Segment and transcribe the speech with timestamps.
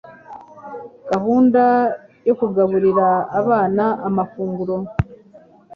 [1.11, 1.61] Gahunda
[2.27, 3.07] yo kugaburira
[3.39, 4.75] abana amafunguro